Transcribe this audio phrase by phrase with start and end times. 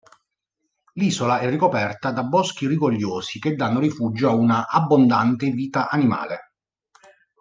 [0.93, 6.53] L'isola è ricoperta da boschi rigogliosi che danno rifugio a una abbondante vita animale.